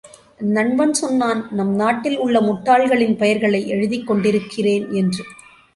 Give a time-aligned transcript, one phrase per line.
[0.53, 5.23] நண்பன் சொன்னான் நம்நாட்டில் உள்ள முட்டாள்களின் பெயர்களை எழுதிக் கொண்டிருக்கிறேன் என்று.